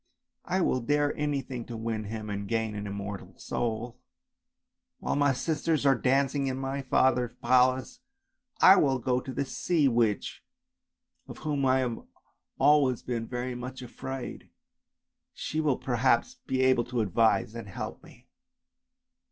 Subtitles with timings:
[0.45, 3.99] I will dare anything to win him and to gain an immortal soul!
[4.97, 7.99] While my sisters are dancing in my father's palace,
[8.59, 10.43] I will go to the sea witch
[11.27, 12.01] of whom I have
[12.57, 14.49] always been very much afraid,
[15.35, 18.25] she will perhaps be able to advise and help me!